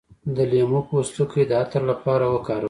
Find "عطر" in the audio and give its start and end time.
1.61-1.81